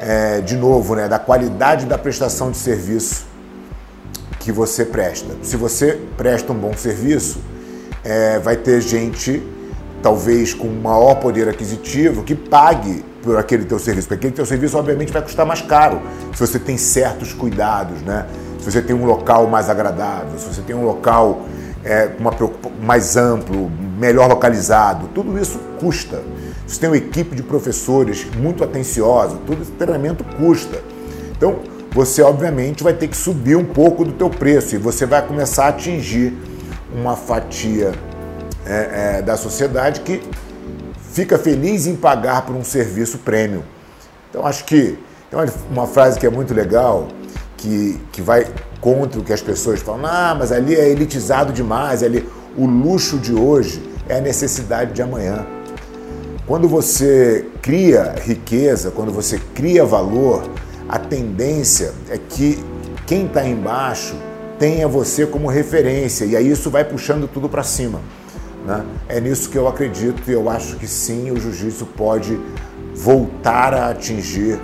é, 0.01 0.41
de 0.41 0.57
novo, 0.57 0.95
né, 0.95 1.09
da 1.09 1.19
qualidade 1.19 1.87
da 1.87 1.99
prestação 1.99 2.51
de 2.51 2.57
serviço 2.57 3.27
que 4.39 4.53
você 4.53 4.85
presta. 4.85 5.35
Se 5.43 5.57
você 5.57 6.01
presta 6.17 6.53
um 6.53 6.57
bom 6.57 6.75
serviço, 6.77 7.41
é, 8.05 8.39
vai 8.39 8.57
ter 8.57 8.81
gente, 8.81 9.43
talvez 10.03 10.53
com 10.53 10.69
maior 10.69 11.15
poder 11.17 11.49
aquisitivo, 11.49 12.23
que 12.23 12.35
pague 12.35 13.05
por 13.23 13.39
aquele 13.39 13.65
teu 13.65 13.79
serviço, 13.79 14.09
porque 14.09 14.27
aquele 14.27 14.35
teu 14.35 14.45
serviço 14.45 14.77
obviamente 14.77 15.13
vai 15.13 15.23
custar 15.23 15.47
mais 15.47 15.63
caro 15.63 16.03
se 16.35 16.41
você 16.41 16.59
tem 16.59 16.77
certos 16.77 17.33
cuidados, 17.33 18.03
né? 18.03 18.27
Se 18.59 18.71
você 18.71 18.83
tem 18.83 18.95
um 18.95 19.05
local 19.05 19.47
mais 19.47 19.71
agradável, 19.71 20.39
se 20.39 20.53
você 20.53 20.61
tem 20.63 20.75
um 20.75 20.85
local 20.85 21.43
é, 21.85 22.11
uma, 22.19 22.33
mais 22.83 23.17
amplo, 23.17 23.71
melhor 23.99 24.29
localizado, 24.29 25.09
tudo 25.15 25.39
isso 25.39 25.59
custa. 25.79 26.23
Se 26.67 26.75
você 26.75 26.81
tem 26.81 26.91
uma 26.91 26.97
equipe 26.97 27.35
de 27.35 27.43
professores 27.43 28.27
muito 28.37 28.63
atenciosa, 28.65 29.37
todo 29.47 29.63
esse 29.63 29.73
treinamento 29.73 30.25
custa. 30.37 30.81
Então, 31.37 31.61
você 31.93 32.23
obviamente 32.23 32.83
vai 32.83 32.95
ter 32.95 33.09
que 33.09 33.17
subir 33.17 33.57
um 33.57 33.65
pouco 33.65 34.05
do 34.05 34.13
teu 34.13 34.31
preço 34.31 34.75
e 34.75 34.79
você 34.79 35.05
vai 35.05 35.27
começar 35.27 35.67
a 35.67 35.69
atingir 35.69 36.33
uma 36.95 37.17
fatia 37.17 37.93
é, 38.67 39.17
é, 39.19 39.23
da 39.23 39.37
sociedade 39.37 40.01
que 40.01 40.23
fica 41.13 41.39
feliz 41.39 41.87
em 41.87 41.97
pagar 41.97 42.47
por 42.47 42.55
um 42.55 42.65
serviço 42.65 43.19
premium. 43.19 43.63
Então 44.31 44.47
acho 44.47 44.65
que 44.65 44.99
tem 45.31 45.39
uma 45.71 45.87
frase 45.87 46.19
que 46.19 46.27
é 46.27 46.31
muito 46.31 46.55
legal, 46.55 47.09
que, 47.57 48.01
que 48.13 48.23
vai 48.23 48.47
contra 48.81 49.21
o 49.21 49.25
que 49.25 49.33
as 49.33 49.43
pessoas 49.43 49.81
falam, 49.81 50.07
ah, 50.07 50.35
mas 50.39 50.51
ali 50.51 50.75
é 50.75 50.89
elitizado 50.89 51.53
demais, 51.53 52.03
ali 52.03 52.29
o 52.57 52.67
luxo 52.67 53.19
de 53.19 53.33
hoje 53.33 53.83
é 54.09 54.19
a 54.19 54.21
necessidade 54.21 54.93
de 54.93 55.03
amanhã. 55.03 55.47
Quando 56.47 56.69
você 56.69 57.47
cria 57.63 58.15
riqueza, 58.21 58.91
quando 58.91 59.13
você 59.13 59.39
cria 59.55 59.85
valor, 59.85 60.43
a 60.89 60.99
tendência 60.99 61.93
é 62.11 62.19
que 62.19 62.63
quem 63.07 63.27
está 63.27 63.47
embaixo 63.47 64.17
tenha 64.59 64.87
você 64.87 65.25
como 65.25 65.49
referência 65.49 66.25
e 66.25 66.37
aí 66.37 66.51
isso 66.51 66.69
vai 66.69 66.85
puxando 66.85 67.29
tudo 67.29 67.49
para 67.49 67.63
cima. 67.63 68.01
Né? 68.65 68.85
É 69.09 69.21
nisso 69.21 69.51
que 69.51 69.59
eu 69.59 69.67
acredito 69.67 70.23
e 70.31 70.33
eu 70.33 70.49
acho 70.49 70.77
que 70.77 70.87
sim, 70.87 71.31
o 71.31 71.41
jiu-jitsu 71.41 71.87
pode 71.87 72.39
voltar 72.95 73.75
a 73.75 73.91
atingir 73.91 74.61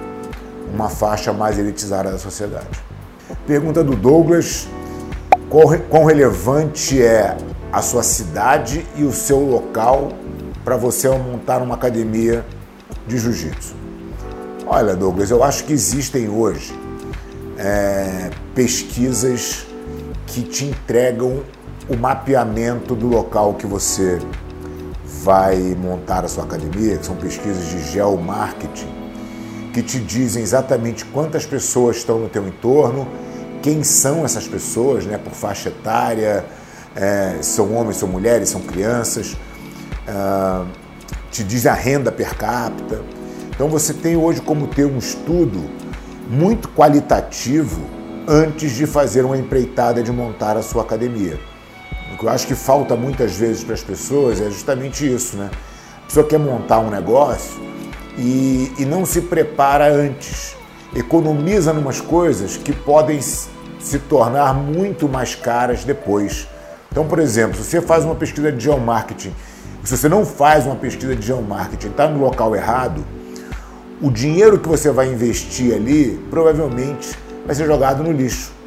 uma 0.73 0.89
faixa 0.89 1.33
mais 1.33 1.59
elitizada 1.59 2.13
da 2.13 2.19
sociedade. 2.19 2.69
Pergunta 3.47 3.83
do 3.83 3.97
Douglas: 3.97 4.69
quão 5.89 6.05
relevante 6.05 7.03
é 7.03 7.37
a 7.73 7.83
sua 7.83 8.03
cidade 8.03 8.87
e 8.97 9.05
o 9.05 9.13
seu 9.13 9.41
local 9.41 10.11
para 10.65 10.77
você 10.77 11.09
montar 11.09 11.63
uma 11.63 11.75
academia 11.75 12.45
de 13.07 13.19
jiu-jitsu? 13.19 13.75
Olha, 14.67 14.95
Douglas, 14.95 15.31
eu 15.31 15.43
acho 15.43 15.65
que 15.65 15.73
existem 15.73 16.29
hoje 16.29 16.79
é, 17.57 18.31
pesquisas 18.55 19.67
que 20.27 20.43
te 20.43 20.67
entregam 20.67 21.43
o 21.89 21.97
mapeamento 21.97 22.95
do 22.95 23.07
local 23.07 23.55
que 23.55 23.67
você 23.67 24.19
vai 25.23 25.57
montar 25.75 26.25
a 26.25 26.29
sua 26.29 26.45
academia, 26.45 26.99
que 26.99 27.07
são 27.07 27.17
pesquisas 27.17 27.67
de 27.67 27.83
geomarketing, 27.91 28.89
que 29.73 29.83
te 29.83 29.99
dizem 29.99 30.43
exatamente 30.43 31.05
quantas 31.05 31.47
pessoas 31.47 31.97
estão 31.97 32.19
no 32.19 32.29
teu 32.29 32.47
entorno, 32.47 33.09
quem 33.63 33.83
são 33.83 34.25
essas 34.25 34.47
pessoas, 34.47 35.05
né, 35.07 35.19
por 35.19 35.33
faixa 35.33 35.71
etária, 35.71 36.45
é, 36.95 37.39
são 37.41 37.75
homens, 37.75 37.97
são 37.97 38.09
mulheres, 38.09 38.49
são 38.49 38.61
crianças, 38.61 39.37
uh, 40.09 40.67
te 41.31 41.43
diz 41.43 41.67
a 41.67 41.73
renda 41.73 42.11
per 42.11 42.37
capita. 42.37 43.01
Então 43.49 43.69
você 43.69 43.93
tem 43.93 44.17
hoje 44.17 44.41
como 44.41 44.67
ter 44.67 44.85
um 44.85 44.99
estudo 44.99 45.71
muito 46.29 46.69
qualitativo 46.69 47.81
antes 48.27 48.73
de 48.73 48.87
fazer 48.87 49.25
uma 49.25 49.37
empreitada 49.37 50.03
de 50.03 50.13
montar 50.13 50.57
a 50.57 50.63
sua 50.63 50.83
academia. 50.83 51.39
O 52.13 52.19
que 52.19 52.25
eu 52.25 52.29
acho 52.29 52.47
que 52.47 52.55
falta 52.55 52.97
muitas 52.97 53.37
vezes 53.37 53.63
para 53.63 53.75
as 53.75 53.83
pessoas 53.83 54.41
é 54.41 54.51
justamente 54.51 55.07
isso, 55.07 55.37
né? 55.37 55.51
A 56.03 56.07
pessoa 56.07 56.27
quer 56.27 56.39
montar 56.39 56.81
um 56.81 56.91
negócio 56.91 57.61
e, 58.17 58.73
e 58.79 58.85
não 58.85 59.05
se 59.05 59.21
prepara 59.23 59.93
antes. 59.93 60.57
Economiza 60.95 61.73
umas 61.73 62.01
coisas 62.01 62.57
que 62.57 62.73
podem 62.73 63.21
se 63.21 63.99
tornar 64.09 64.55
muito 64.55 65.09
mais 65.09 65.35
caras 65.35 65.85
depois. 65.85 66.49
Então, 66.91 67.07
por 67.07 67.19
exemplo, 67.19 67.57
se 67.57 67.65
você 67.65 67.81
faz 67.81 68.05
uma 68.05 68.15
pesquisa 68.15 68.51
de 68.51 68.65
geomarketing, 68.65 69.35
se 69.85 69.97
você 69.97 70.09
não 70.09 70.25
faz 70.25 70.67
uma 70.67 70.77
pesquisa 70.77 71.15
de 71.15 71.27
geomarketing, 71.27 71.89
está 71.89 72.09
no 72.09 72.19
local 72.19 72.57
errado, 72.57 73.05
o 74.01 74.11
dinheiro 74.11 74.59
que 74.59 74.69
você 74.69 74.91
vai 74.91 75.13
investir 75.13 75.75
ali 75.75 76.19
provavelmente 76.31 77.17
vai 77.45 77.55
ser 77.55 77.67
jogado 77.67 78.03
no 78.03 78.13
lixo 78.13 78.58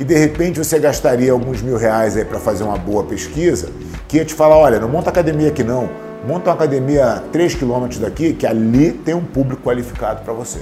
e 0.00 0.04
de 0.04 0.16
repente 0.16 0.58
você 0.58 0.78
gastaria 0.78 1.30
alguns 1.30 1.60
mil 1.60 1.76
reais 1.76 2.16
aí 2.16 2.24
para 2.24 2.40
fazer 2.40 2.64
uma 2.64 2.78
boa 2.78 3.04
pesquisa, 3.04 3.68
que 4.08 4.16
ia 4.16 4.24
te 4.24 4.32
falar, 4.32 4.56
olha, 4.56 4.80
não 4.80 4.88
monta 4.88 5.10
academia 5.10 5.48
aqui 5.48 5.62
não, 5.62 5.90
monta 6.26 6.48
uma 6.48 6.54
academia 6.54 7.04
a 7.04 7.20
3 7.20 7.54
quilômetros 7.54 8.00
daqui, 8.00 8.32
que 8.32 8.46
ali 8.46 8.92
tem 8.92 9.12
um 9.14 9.22
público 9.22 9.62
qualificado 9.62 10.22
para 10.24 10.32
você. 10.32 10.60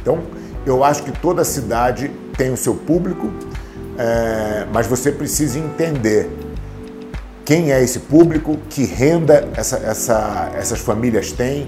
Então, 0.00 0.20
eu 0.64 0.82
acho 0.82 1.02
que 1.02 1.12
toda 1.12 1.44
cidade 1.44 2.10
tem 2.38 2.50
o 2.50 2.56
seu 2.56 2.74
público, 2.74 3.30
é, 3.98 4.66
mas 4.72 4.86
você 4.86 5.12
precisa 5.12 5.58
entender 5.58 6.30
quem 7.44 7.72
é 7.72 7.82
esse 7.82 7.98
público, 7.98 8.56
que 8.70 8.86
renda 8.86 9.46
essa, 9.54 9.76
essa, 9.76 10.52
essas 10.56 10.80
famílias 10.80 11.32
têm, 11.32 11.66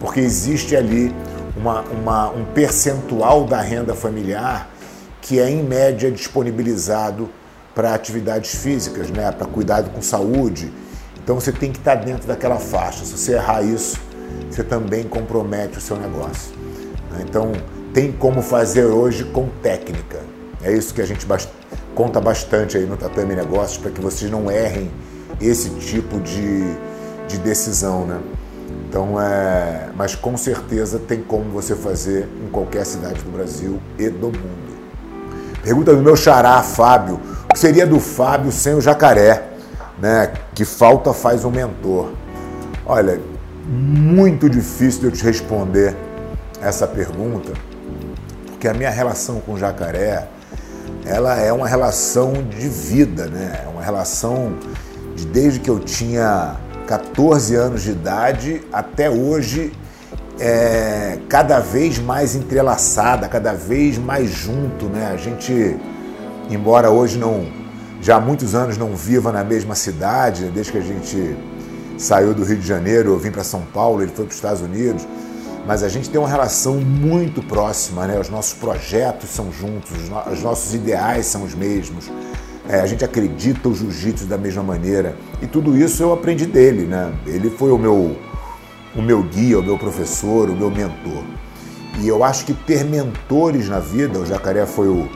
porque 0.00 0.20
existe 0.20 0.74
ali 0.74 1.14
uma, 1.54 1.82
uma, 1.82 2.30
um 2.30 2.46
percentual 2.46 3.44
da 3.44 3.60
renda 3.60 3.94
familiar 3.94 4.70
que 5.26 5.40
é 5.40 5.50
em 5.50 5.62
média 5.62 6.10
disponibilizado 6.10 7.28
para 7.74 7.92
atividades 7.92 8.54
físicas, 8.54 9.10
né, 9.10 9.32
para 9.32 9.46
cuidado 9.46 9.90
com 9.90 10.00
saúde. 10.00 10.72
Então 11.22 11.34
você 11.34 11.50
tem 11.50 11.72
que 11.72 11.78
estar 11.78 11.96
dentro 11.96 12.28
daquela 12.28 12.56
faixa. 12.56 13.04
Se 13.04 13.18
você 13.18 13.32
errar 13.32 13.62
isso, 13.62 13.98
você 14.48 14.62
também 14.62 15.02
compromete 15.02 15.78
o 15.78 15.80
seu 15.80 15.96
negócio. 15.96 16.52
Né. 17.10 17.24
Então 17.28 17.50
tem 17.92 18.12
como 18.12 18.40
fazer 18.40 18.84
hoje 18.84 19.24
com 19.24 19.48
técnica. 19.62 20.20
É 20.62 20.72
isso 20.72 20.94
que 20.94 21.02
a 21.02 21.06
gente 21.06 21.26
conta 21.94 22.20
bastante 22.20 22.76
aí 22.76 22.86
no 22.86 22.96
Tatame 22.96 23.34
Negócios 23.34 23.78
para 23.78 23.90
que 23.90 24.00
vocês 24.00 24.30
não 24.30 24.48
errem 24.48 24.90
esse 25.40 25.70
tipo 25.70 26.20
de, 26.20 26.62
de 27.26 27.38
decisão, 27.38 28.06
né? 28.06 28.20
Então, 28.88 29.20
é, 29.20 29.90
mas 29.96 30.14
com 30.14 30.36
certeza 30.36 30.98
tem 30.98 31.20
como 31.20 31.50
você 31.50 31.74
fazer 31.74 32.28
em 32.44 32.48
qualquer 32.48 32.86
cidade 32.86 33.22
do 33.22 33.30
Brasil 33.30 33.80
e 33.98 34.08
do 34.08 34.26
mundo. 34.28 34.65
Pergunta 35.66 35.92
do 35.96 36.00
meu 36.00 36.14
xará, 36.14 36.62
Fábio. 36.62 37.20
O 37.50 37.52
que 37.52 37.58
seria 37.58 37.84
do 37.84 37.98
Fábio 37.98 38.52
sem 38.52 38.74
o 38.74 38.80
jacaré? 38.80 39.48
Né? 39.98 40.32
Que 40.54 40.64
falta 40.64 41.12
faz 41.12 41.44
um 41.44 41.50
mentor? 41.50 42.12
Olha, 42.86 43.20
muito 43.66 44.48
difícil 44.48 45.00
de 45.00 45.06
eu 45.06 45.10
te 45.10 45.24
responder 45.24 45.96
essa 46.62 46.86
pergunta, 46.86 47.52
porque 48.46 48.68
a 48.68 48.74
minha 48.74 48.90
relação 48.90 49.40
com 49.40 49.54
o 49.54 49.58
jacaré, 49.58 50.28
ela 51.04 51.34
é 51.34 51.52
uma 51.52 51.66
relação 51.66 52.32
de 52.34 52.68
vida, 52.68 53.26
né? 53.26 53.62
É 53.64 53.68
uma 53.68 53.82
relação 53.82 54.54
de 55.16 55.26
desde 55.26 55.58
que 55.58 55.68
eu 55.68 55.80
tinha 55.80 56.54
14 56.86 57.56
anos 57.56 57.82
de 57.82 57.90
idade 57.90 58.62
até 58.72 59.10
hoje, 59.10 59.72
é, 60.38 61.18
cada 61.28 61.60
vez 61.60 61.98
mais 61.98 62.34
entrelaçada, 62.34 63.28
cada 63.28 63.52
vez 63.52 63.98
mais 63.98 64.30
junto, 64.30 64.86
né? 64.86 65.10
A 65.12 65.16
gente, 65.16 65.76
embora 66.50 66.90
hoje 66.90 67.18
não, 67.18 67.46
já 68.00 68.16
há 68.16 68.20
muitos 68.20 68.54
anos 68.54 68.76
não 68.76 68.94
viva 68.94 69.32
na 69.32 69.42
mesma 69.42 69.74
cidade, 69.74 70.50
desde 70.54 70.72
que 70.72 70.78
a 70.78 70.82
gente 70.82 71.36
saiu 71.98 72.34
do 72.34 72.44
Rio 72.44 72.58
de 72.58 72.66
Janeiro, 72.66 73.10
eu 73.10 73.18
vim 73.18 73.30
para 73.30 73.42
São 73.42 73.62
Paulo, 73.72 74.02
ele 74.02 74.12
foi 74.12 74.24
para 74.24 74.30
os 74.30 74.36
Estados 74.36 74.60
Unidos, 74.60 75.06
mas 75.66 75.82
a 75.82 75.88
gente 75.88 76.08
tem 76.08 76.20
uma 76.20 76.28
relação 76.28 76.74
muito 76.74 77.42
próxima, 77.42 78.06
né? 78.06 78.20
Os 78.20 78.28
nossos 78.28 78.54
projetos 78.54 79.30
são 79.30 79.50
juntos, 79.50 79.92
os 80.30 80.42
nossos 80.42 80.74
ideais 80.74 81.26
são 81.26 81.42
os 81.42 81.54
mesmos. 81.54 82.10
É, 82.68 82.80
a 82.80 82.86
gente 82.86 83.04
acredita 83.04 83.68
o 83.68 83.74
jiu-jitsu 83.74 84.26
da 84.26 84.36
mesma 84.36 84.62
maneira. 84.62 85.16
E 85.40 85.46
tudo 85.46 85.76
isso 85.76 86.02
eu 86.02 86.12
aprendi 86.12 86.46
dele, 86.46 86.84
né? 86.84 87.12
Ele 87.26 87.48
foi 87.50 87.70
o 87.70 87.78
meu, 87.78 88.16
o 88.96 89.02
meu 89.02 89.22
guia, 89.22 89.58
o 89.58 89.62
meu 89.62 89.78
professor, 89.78 90.48
o 90.50 90.56
meu 90.56 90.70
mentor. 90.70 91.24
E 92.00 92.08
eu 92.08 92.22
acho 92.24 92.44
que 92.44 92.52
ter 92.52 92.84
mentores 92.84 93.68
na 93.68 93.78
vida, 93.78 94.18
o 94.18 94.26
Jacaré 94.26 94.66
foi 94.66 94.88
o, 94.88 95.08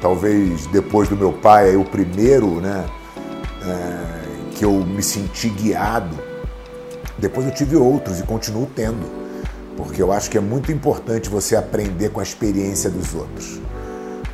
talvez 0.00 0.66
depois 0.68 1.08
do 1.08 1.16
meu 1.16 1.32
pai, 1.32 1.76
o 1.76 1.84
primeiro, 1.84 2.60
né? 2.60 2.84
É, 3.64 4.26
que 4.52 4.64
eu 4.64 4.72
me 4.72 5.02
senti 5.02 5.48
guiado. 5.48 6.16
Depois 7.18 7.46
eu 7.46 7.52
tive 7.52 7.76
outros 7.76 8.20
e 8.20 8.22
continuo 8.22 8.66
tendo 8.74 9.26
porque 9.76 10.02
eu 10.02 10.10
acho 10.10 10.30
que 10.30 10.38
é 10.38 10.40
muito 10.40 10.72
importante 10.72 11.28
você 11.28 11.54
aprender 11.54 12.08
com 12.08 12.20
a 12.20 12.22
experiência 12.22 12.88
dos 12.88 13.14
outros. 13.14 13.60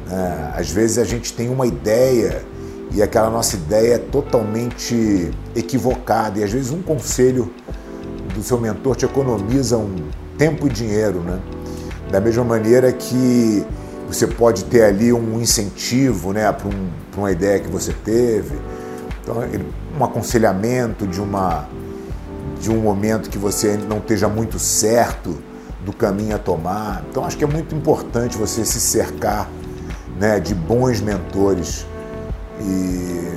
É, 0.09 0.61
às 0.61 0.71
vezes 0.71 0.99
a 0.99 1.05
gente 1.05 1.33
tem 1.33 1.49
uma 1.49 1.67
ideia 1.67 2.45
e 2.93 3.03
aquela 3.03 3.29
nossa 3.29 3.57
ideia 3.57 3.95
é 3.95 3.99
totalmente 3.99 5.31
equivocada, 5.57 6.39
e 6.39 6.45
às 6.45 6.53
vezes 6.53 6.71
um 6.71 6.83
conselho 6.83 7.53
do 8.35 8.43
seu 8.43 8.59
mentor 8.59 8.97
te 8.97 9.05
economiza 9.05 9.77
um 9.77 10.09
tempo 10.39 10.67
e 10.67 10.71
dinheiro, 10.71 11.21
né? 11.21 11.39
Da 12.11 12.21
mesma 12.21 12.45
maneira 12.45 12.93
que 12.93 13.65
você 14.09 14.27
pode 14.27 14.65
ter 14.65 14.85
ali 14.85 15.13
um 15.13 15.41
incentivo 15.41 16.33
né, 16.33 16.51
para 16.53 16.69
um, 16.69 16.91
uma 17.17 17.33
ideia 17.33 17.59
que 17.59 17.69
você 17.69 17.95
teve, 18.05 18.59
então, 19.23 19.37
um 19.99 20.05
aconselhamento 20.05 21.07
de 21.07 21.21
uma 21.21 21.67
de 22.61 22.71
um 22.71 22.81
momento 22.81 23.29
que 23.29 23.39
você 23.39 23.77
não 23.77 23.99
esteja 23.99 24.29
muito 24.29 24.59
certo 24.59 25.37
do 25.85 25.93
caminho 25.93 26.37
a 26.37 26.39
tomar. 26.39 27.05
Então 27.11 27.25
acho 27.25 27.37
que 27.37 27.43
é 27.43 27.47
muito 27.47 27.75
importante 27.75 28.39
você 28.39 28.65
se 28.65 28.81
cercar 28.81 29.51
né, 30.19 30.39
de 30.39 30.55
bons 30.55 31.01
mentores. 31.01 31.85
E 32.61 33.33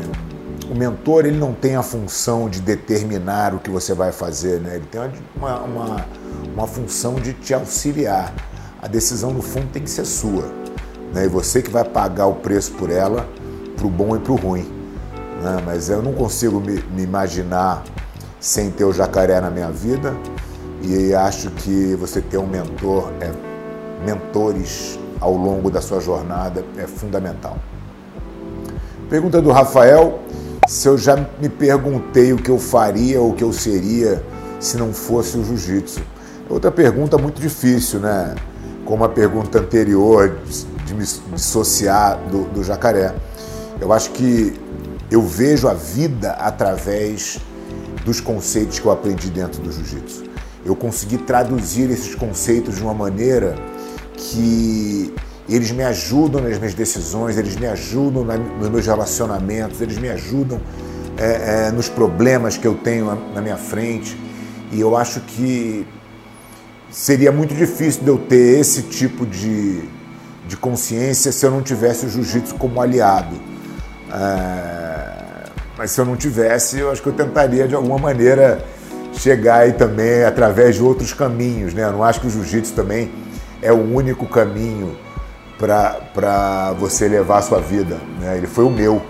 o 0.70 0.76
mentor 0.76 1.26
ele 1.26 1.38
não 1.38 1.54
tem 1.54 1.76
a 1.76 1.84
função 1.84 2.50
de 2.50 2.62
determinar 2.62 3.54
o 3.54 3.60
que 3.60 3.70
você 3.70 3.94
vai 3.94 4.12
fazer, 4.12 4.60
né? 4.60 4.76
ele 4.76 4.86
tem 4.86 5.02
uma, 5.36 5.60
uma, 5.60 6.06
uma 6.54 6.68
função 6.68 7.16
de 7.16 7.34
te 7.34 7.54
auxiliar. 7.54 8.34
A 8.82 8.88
decisão 8.88 9.32
no 9.32 9.42
fundo 9.42 9.68
tem 9.72 9.84
que 9.84 9.90
ser 9.90 10.06
sua. 10.06 10.46
Né? 11.14 11.26
E 11.26 11.28
você 11.28 11.62
que 11.62 11.70
vai 11.70 11.84
pagar 11.84 12.28
o 12.28 12.36
preço 12.36 12.72
por 12.74 12.90
ela, 12.90 13.28
para 13.76 13.86
o 13.86 13.90
bom 13.90 14.16
e 14.16 14.20
para 14.20 14.32
o 14.32 14.36
ruim. 14.36 14.72
Né? 15.42 15.62
Mas 15.66 15.90
eu 15.90 16.02
não 16.02 16.14
consigo 16.14 16.60
me, 16.60 16.82
me 16.92 17.04
imaginar 17.04 17.84
sem 18.40 18.70
ter 18.70 18.86
o 18.86 18.94
jacaré 18.94 19.40
na 19.42 19.50
minha 19.50 19.72
vida 19.72 20.16
e 20.82 21.14
acho 21.14 21.50
que 21.52 21.96
você 21.96 22.22
ter 22.22 22.38
um 22.38 22.46
mentor, 22.46 23.12
é, 23.20 23.32
mentores 24.06 25.00
ao 25.20 25.34
longo 25.34 25.72
da 25.72 25.82
sua 25.82 26.00
jornada 26.00 26.64
é 26.78 26.86
fundamental. 26.86 27.58
Pergunta 29.10 29.42
do 29.42 29.52
Rafael: 29.52 30.20
se 30.68 30.88
eu 30.88 30.98
já 30.98 31.16
me 31.40 31.50
perguntei 31.50 32.34
o 32.34 32.38
que 32.38 32.50
eu 32.50 32.58
faria 32.58 33.22
ou 33.22 33.32
o 33.32 33.34
que 33.34 33.44
eu 33.44 33.54
seria 33.54 34.24
se 34.60 34.78
não 34.78 34.94
fosse 34.94 35.38
o 35.38 35.44
jiu-jitsu. 35.44 36.02
Outra 36.50 36.72
pergunta 36.72 37.18
muito 37.18 37.40
difícil, 37.40 38.00
né? 38.00 38.36
Como 38.84 39.04
a 39.04 39.10
pergunta 39.10 39.60
anterior 39.60 40.38
de 40.86 40.94
me 40.94 41.04
dissociar 41.34 42.20
do, 42.30 42.46
do 42.46 42.64
jacaré. 42.64 43.14
Eu 43.80 43.92
acho 43.92 44.12
que 44.12 44.54
eu 45.10 45.22
vejo 45.22 45.68
a 45.68 45.74
vida 45.74 46.32
através 46.32 47.40
dos 48.04 48.20
conceitos 48.20 48.80
que 48.80 48.86
eu 48.86 48.92
aprendi 48.92 49.30
dentro 49.30 49.62
do 49.62 49.72
jiu-jitsu. 49.72 50.24
Eu 50.64 50.76
consegui 50.76 51.18
traduzir 51.18 51.90
esses 51.92 52.16
conceitos 52.16 52.76
de 52.76 52.82
uma 52.82 52.94
maneira 52.94 53.56
que 54.14 55.14
eles 55.48 55.72
me 55.72 55.84
ajudam 55.84 56.42
nas 56.42 56.58
minhas 56.58 56.74
decisões, 56.74 57.38
eles 57.38 57.56
me 57.56 57.68
ajudam 57.68 58.24
na, 58.24 58.38
nos 58.38 58.70
meus 58.70 58.86
relacionamentos, 58.86 59.80
eles 59.80 59.98
me 59.98 60.10
ajudam 60.10 60.60
é, 61.18 61.68
é, 61.68 61.72
nos 61.72 61.88
problemas 61.88 62.58
que 62.58 62.66
eu 62.66 62.74
tenho 62.76 63.06
na, 63.06 63.16
na 63.36 63.42
minha 63.42 63.58
frente. 63.58 64.18
E 64.72 64.82
eu 64.82 64.98
acho 64.98 65.22
que 65.22 65.86
seria 66.90 67.32
muito 67.32 67.54
difícil 67.54 68.04
de 68.04 68.08
eu 68.08 68.18
ter 68.18 68.60
esse 68.60 68.84
tipo 68.84 69.26
de, 69.26 69.84
de 70.48 70.58
consciência 70.58 71.32
se 71.32 71.46
eu 71.46 71.52
não 71.52 71.62
tivesse 71.62 72.08
o 72.08 72.10
jiu-jitsu 72.10 72.56
como 72.56 72.82
aliado. 72.82 73.36
É, 74.12 75.52
mas 75.78 75.92
se 75.92 76.02
eu 76.02 76.06
não 76.06 76.16
tivesse, 76.16 76.80
eu 76.80 76.92
acho 76.92 77.04
que 77.04 77.10
eu 77.10 77.14
tentaria 77.14 77.68
de 77.68 77.76
alguma 77.76 78.00
maneira 78.00 78.66
chegar 79.14 79.60
aí 79.60 79.74
também 79.74 80.24
através 80.24 80.76
de 80.76 80.82
outros 80.82 81.14
caminhos, 81.14 81.74
né? 81.74 81.84
Eu 81.84 81.92
não 81.92 82.04
acho 82.04 82.20
que 82.20 82.28
o 82.28 82.30
jiu-jitsu 82.30 82.74
também 82.74 83.12
é 83.62 83.72
o 83.72 83.94
único 83.94 84.26
caminho 84.26 85.05
para 85.58 86.74
você 86.78 87.08
levar 87.08 87.38
a 87.38 87.42
sua 87.42 87.60
vida, 87.60 87.98
né? 88.20 88.38
Ele 88.38 88.48
foi 88.48 88.66
o 88.66 88.70
meu, 88.70 89.02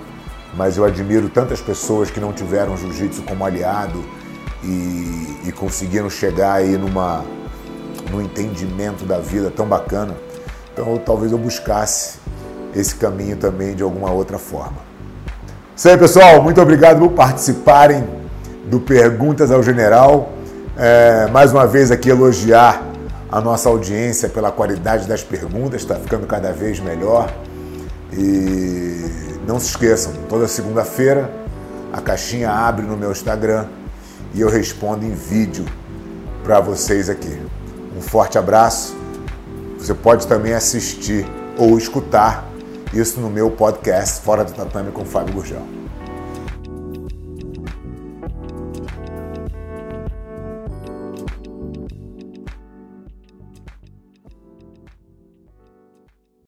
mas 0.56 0.78
eu 0.78 0.86
admiro 0.86 1.30
tantas 1.30 1.60
pessoas 1.60 2.12
que 2.12 2.20
não 2.20 2.32
tiveram 2.32 2.78
jiu-jitsu 2.78 3.24
como 3.24 3.46
aliado 3.46 4.04
e, 4.64 5.38
e 5.46 5.52
conseguiram 5.52 6.10
chegar 6.10 6.54
aí 6.54 6.78
numa, 6.78 7.24
num 8.12 8.22
entendimento 8.22 9.06
da 9.06 9.18
vida 9.20 9.52
tão 9.52 9.66
bacana. 9.66 10.16
Então 10.74 10.98
talvez 10.98 11.32
eu 11.32 11.38
buscasse 11.38 12.20
esse 12.76 12.96
caminho 12.96 13.38
também 13.38 13.76
de 13.76 13.84
alguma 13.84 14.12
outra 14.12 14.38
forma. 14.38 14.78
Isso 15.76 15.90
aí, 15.90 15.98
pessoal. 15.98 16.42
Muito 16.42 16.62
obrigado 16.62 17.00
por 17.00 17.12
participarem 17.12 18.08
do 18.66 18.80
Perguntas 18.80 19.52
ao 19.52 19.62
General. 19.62 20.30
É, 20.78 21.28
mais 21.32 21.52
uma 21.52 21.66
vez 21.66 21.92
aqui 21.92 22.10
elogiar 22.10 22.82
a 23.36 23.42
nossa 23.42 23.68
audiência 23.68 24.30
pela 24.30 24.50
qualidade 24.50 25.10
das 25.10 25.22
perguntas, 25.22 25.82
está 25.82 25.96
ficando 25.96 26.26
cada 26.26 26.54
vez 26.54 26.80
melhor. 26.80 27.36
E 28.14 29.36
não 29.46 29.60
se 29.60 29.72
esqueçam, 29.72 30.14
toda 30.30 30.48
segunda-feira 30.48 31.30
a 31.92 32.00
caixinha 32.00 32.50
abre 32.50 32.86
no 32.86 32.96
meu 32.96 33.12
Instagram 33.12 33.68
e 34.34 34.40
eu 34.40 34.50
respondo 34.50 35.04
em 35.04 35.12
vídeo 35.12 35.66
para 36.46 36.62
vocês 36.62 37.10
aqui. 37.10 37.38
Um 37.98 38.02
forte 38.02 38.38
abraço. 38.38 38.96
Você 39.78 39.94
pode 39.94 40.28
também 40.28 40.54
assistir 40.54 41.26
ou 41.58 41.78
escutar 41.78 42.50
isso 42.94 43.20
no 43.20 43.30
meu 43.30 43.52
podcast 43.52 44.22
Fora 44.22 44.46
do 44.46 44.54
Tatame 44.54 44.94
com 44.94 45.04
Fábio 45.04 45.34
Gurgel. 45.34 45.85